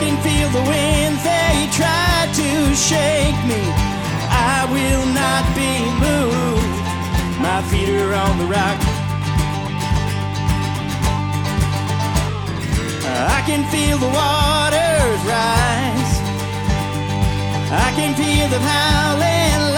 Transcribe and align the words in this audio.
can 0.00 0.16
feel 0.22 0.48
the 0.50 0.64
wind. 0.68 1.14
They 1.24 1.68
try 1.72 2.28
to 2.40 2.50
shake 2.74 3.40
me. 3.50 3.62
I 4.28 4.66
will 4.74 5.06
not 5.22 5.44
be 5.60 5.72
moved. 6.04 6.76
My 7.40 7.60
feet 7.70 7.88
are 7.88 8.14
on 8.14 8.38
the 8.38 8.46
rock. 8.46 8.78
I 13.36 13.42
can 13.46 13.62
feel 13.72 13.98
the 13.98 14.12
waters 14.20 15.20
rise. 15.34 16.14
I 17.86 17.88
can 17.96 18.14
feel 18.14 18.48
the 18.48 18.60
howling. 18.60 19.75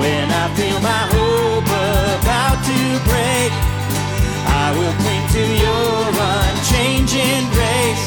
When 0.00 0.26
I 0.32 0.46
feel 0.56 0.80
my 0.80 1.04
hope 1.12 1.68
about 1.68 2.58
to 2.64 2.80
break, 3.04 3.52
I 4.48 4.72
will 4.72 4.94
cling 4.96 5.26
to 5.36 5.44
your 5.60 6.00
unchanging 6.16 7.44
grace. 7.52 8.06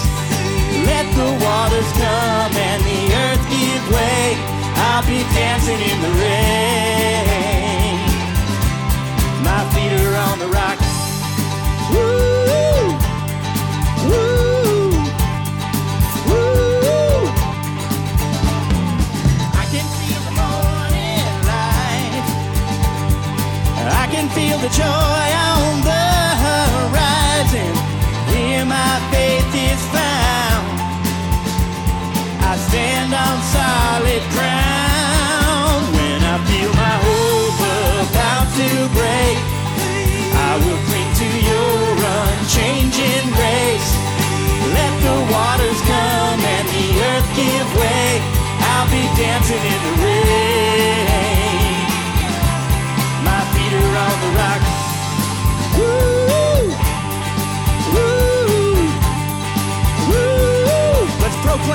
Let 0.90 1.06
the 1.14 1.30
waters 1.46 1.90
come 2.02 2.54
and 2.70 2.82
the 2.82 3.02
earth 3.24 3.44
give 3.54 3.84
way. 3.94 4.26
I'll 4.90 5.06
be 5.06 5.22
dancing 5.38 5.82
in 5.92 6.02
the 6.02 6.10
rain. 6.18 6.23
The 24.64 24.70
joy 24.70 25.13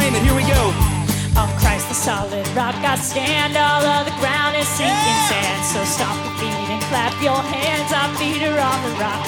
Let's 0.09 0.21
it. 0.21 0.25
Here 0.25 0.37
we 0.41 0.47
go. 0.49 0.73
On 1.37 1.49
Christ 1.61 1.89
the 1.89 1.95
solid 1.95 2.47
rock 2.57 2.75
I 2.81 2.97
stand, 2.97 3.61
all 3.61 3.85
of 3.85 4.09
the 4.09 4.17
ground 4.17 4.57
is 4.57 4.67
sinking 4.69 4.97
Yeah. 4.97 5.29
sand. 5.29 5.61
So 5.69 5.85
stomp 5.85 6.17
your 6.25 6.35
feet 6.41 6.69
and 6.73 6.83
clap 6.89 7.13
your 7.21 7.37
hands, 7.37 7.93
our 7.93 8.09
feet 8.17 8.43
are 8.43 8.57
on 8.57 8.79
the 8.89 8.95
rock. 8.97 9.21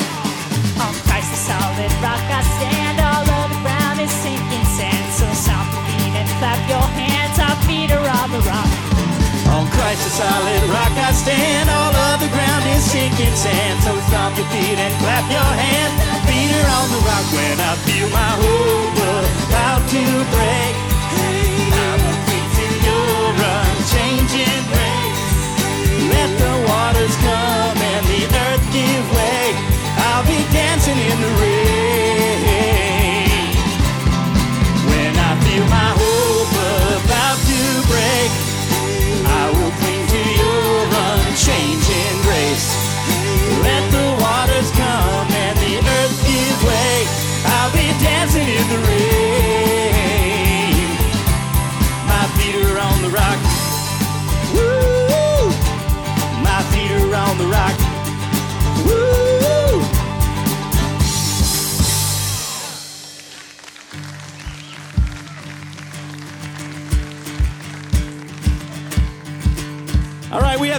On 0.80 0.94
Christ 1.04 1.28
the 1.36 1.40
solid 1.52 1.92
rock 2.00 2.24
I 2.32 2.42
stand, 2.56 2.96
all 2.96 3.28
of 3.28 3.46
the 3.52 3.60
ground 3.60 4.00
is 4.00 4.10
sinking 4.24 4.66
sand. 4.76 5.06
So 5.12 5.26
stomp 5.44 5.68
your 5.68 5.84
feet 5.84 6.14
and 6.16 6.28
clap 6.40 6.60
your 6.64 6.88
hands, 6.96 7.36
our 7.38 7.56
feet 7.68 7.90
are 7.92 8.08
on 8.20 8.28
the 8.32 8.42
rock. 8.48 8.70
On 9.52 9.68
Christ 9.76 10.02
the 10.04 10.12
solid 10.16 10.62
rock 10.72 10.94
I 10.96 11.12
stand. 11.12 11.68
All 11.68 11.94
of 12.08 12.16
the 12.24 12.30
ground 12.32 12.64
is 12.72 12.82
sinking 12.88 13.36
sand. 13.36 13.76
So 13.84 13.92
stomp 14.08 14.38
your 14.38 14.48
feet 14.48 14.78
and 14.80 14.94
clap 15.02 15.28
your 15.28 15.50
hands. 15.60 15.94
Feet 16.24 16.52
are 16.56 16.70
on 16.78 16.88
the 16.88 17.00
rock 17.04 17.26
when 17.36 17.56
I 17.60 17.72
feel 17.84 18.08
my 18.08 18.32
hope 18.40 18.99
to 19.90 20.24
break. 20.30 20.89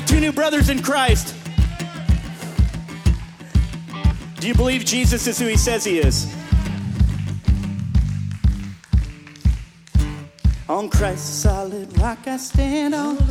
Have 0.01 0.09
two 0.09 0.19
new 0.19 0.31
brothers 0.31 0.69
in 0.69 0.81
Christ. 0.81 1.35
Do 4.39 4.47
you 4.47 4.55
believe 4.55 4.85
Jesus 4.85 5.27
is 5.27 5.37
who 5.37 5.45
he 5.45 5.57
says 5.57 5.83
he 5.83 5.99
is? 5.99 6.33
On 10.67 10.89
Christ's 10.89 11.29
solid 11.29 11.95
rock 11.99 12.19
I 12.25 12.37
stand 12.37 12.95
on. 12.95 13.17
Stomp 13.17 13.29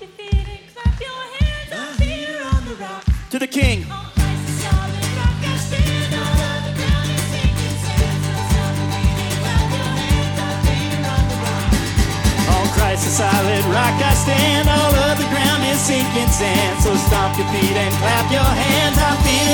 your 0.00 0.08
feet 0.10 0.34
and 0.34 0.60
clap 0.74 1.00
your 1.00 1.10
hands, 1.10 1.72
our 1.72 1.94
feet 1.94 2.28
are 2.36 2.56
on 2.56 2.64
the 2.64 2.74
rock. 2.76 3.04
To 3.30 3.38
the 3.38 3.46
King. 3.46 3.84
Christ's 13.02 13.18
solid 13.18 13.64
rock 13.74 13.98
I 13.98 14.14
stand. 14.14 14.68
All 14.70 14.94
of 15.10 15.18
the 15.18 15.26
ground 15.26 15.66
is 15.66 15.80
sinking 15.80 16.30
sand. 16.30 16.78
So 16.86 16.94
stomp 16.94 17.36
your 17.36 17.50
feet 17.50 17.74
and 17.74 17.90
clap 17.98 18.30
your 18.30 18.46
hands. 18.46 18.94
Our 18.94 19.18
feet 19.26 19.51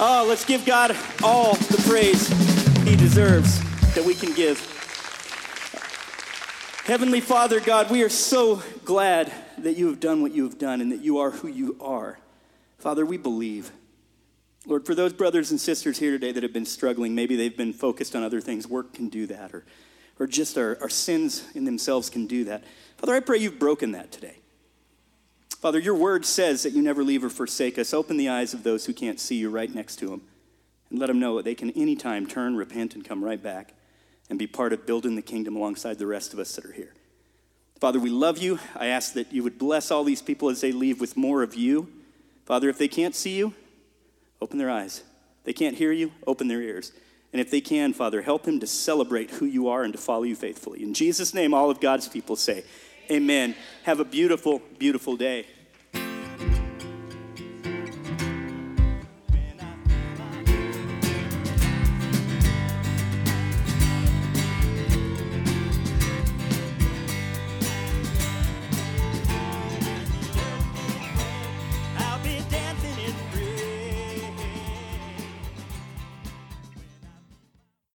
Oh, 0.00 0.26
let's 0.28 0.44
give 0.44 0.64
God 0.64 0.96
all 1.24 1.54
the 1.54 1.84
praise 1.88 2.28
He 2.84 2.94
deserves 2.94 3.58
that 3.96 4.04
we 4.04 4.14
can 4.14 4.32
give. 4.32 4.60
Heavenly 6.84 7.20
Father, 7.20 7.58
God, 7.58 7.90
we 7.90 8.04
are 8.04 8.08
so 8.08 8.62
glad 8.84 9.32
that 9.58 9.76
you 9.76 9.88
have 9.88 9.98
done 9.98 10.22
what 10.22 10.30
you 10.30 10.44
have 10.44 10.56
done 10.56 10.80
and 10.80 10.92
that 10.92 11.00
you 11.00 11.18
are 11.18 11.32
who 11.32 11.48
you 11.48 11.76
are. 11.80 12.20
Father, 12.78 13.04
we 13.04 13.16
believe. 13.16 13.72
Lord, 14.66 14.86
for 14.86 14.94
those 14.94 15.12
brothers 15.12 15.50
and 15.50 15.60
sisters 15.60 15.98
here 15.98 16.12
today 16.12 16.30
that 16.30 16.44
have 16.44 16.52
been 16.52 16.64
struggling, 16.64 17.16
maybe 17.16 17.34
they've 17.34 17.56
been 17.56 17.72
focused 17.72 18.14
on 18.14 18.22
other 18.22 18.40
things, 18.40 18.68
work 18.68 18.94
can 18.94 19.08
do 19.08 19.26
that, 19.26 19.52
or, 19.52 19.64
or 20.20 20.28
just 20.28 20.56
our, 20.56 20.78
our 20.80 20.88
sins 20.88 21.42
in 21.56 21.64
themselves 21.64 22.08
can 22.08 22.28
do 22.28 22.44
that. 22.44 22.62
Father, 22.98 23.16
I 23.16 23.20
pray 23.20 23.38
you've 23.38 23.58
broken 23.58 23.90
that 23.92 24.12
today. 24.12 24.36
Father, 25.60 25.80
your 25.80 25.94
word 25.94 26.24
says 26.24 26.62
that 26.62 26.72
you 26.72 26.82
never 26.82 27.02
leave 27.02 27.24
or 27.24 27.30
forsake 27.30 27.78
us. 27.78 27.92
Open 27.92 28.16
the 28.16 28.28
eyes 28.28 28.54
of 28.54 28.62
those 28.62 28.86
who 28.86 28.92
can't 28.92 29.18
see 29.18 29.34
you 29.36 29.50
right 29.50 29.74
next 29.74 29.96
to 29.96 30.06
them 30.06 30.22
and 30.88 30.98
let 31.00 31.08
them 31.08 31.18
know 31.18 31.36
that 31.36 31.44
they 31.44 31.54
can 31.54 31.70
anytime 31.72 32.26
turn, 32.26 32.56
repent, 32.56 32.94
and 32.94 33.04
come 33.04 33.24
right 33.24 33.42
back 33.42 33.74
and 34.30 34.38
be 34.38 34.46
part 34.46 34.72
of 34.72 34.86
building 34.86 35.16
the 35.16 35.22
kingdom 35.22 35.56
alongside 35.56 35.98
the 35.98 36.06
rest 36.06 36.32
of 36.32 36.38
us 36.38 36.54
that 36.54 36.64
are 36.64 36.72
here. 36.72 36.94
Father, 37.80 37.98
we 37.98 38.10
love 38.10 38.38
you. 38.38 38.58
I 38.76 38.86
ask 38.86 39.14
that 39.14 39.32
you 39.32 39.42
would 39.42 39.58
bless 39.58 39.90
all 39.90 40.04
these 40.04 40.22
people 40.22 40.48
as 40.48 40.60
they 40.60 40.72
leave 40.72 41.00
with 41.00 41.16
more 41.16 41.42
of 41.42 41.54
you. 41.54 41.88
Father, 42.44 42.68
if 42.68 42.78
they 42.78 42.88
can't 42.88 43.14
see 43.14 43.36
you, 43.36 43.52
open 44.40 44.58
their 44.58 44.70
eyes. 44.70 45.02
They 45.44 45.52
can't 45.52 45.76
hear 45.76 45.92
you, 45.92 46.12
open 46.26 46.48
their 46.48 46.62
ears. 46.62 46.92
And 47.32 47.40
if 47.40 47.50
they 47.50 47.60
can, 47.60 47.92
Father, 47.92 48.22
help 48.22 48.44
them 48.44 48.60
to 48.60 48.66
celebrate 48.66 49.32
who 49.32 49.44
you 49.46 49.68
are 49.68 49.82
and 49.82 49.92
to 49.92 49.98
follow 49.98 50.22
you 50.22 50.36
faithfully. 50.36 50.82
In 50.82 50.94
Jesus' 50.94 51.34
name, 51.34 51.52
all 51.52 51.70
of 51.70 51.80
God's 51.80 52.08
people 52.08 52.36
say, 52.36 52.64
Amen. 53.10 53.54
Have 53.84 54.00
a 54.00 54.04
beautiful, 54.04 54.60
beautiful 54.78 55.16
day. 55.16 55.46